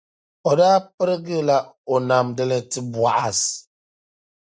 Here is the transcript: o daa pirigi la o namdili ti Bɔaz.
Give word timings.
o 0.49 0.51
daa 0.59 0.77
pirigi 0.95 1.39
la 1.47 1.57
o 1.93 1.95
namdili 2.07 2.59
ti 2.71 2.79
Bɔaz. 2.93 3.39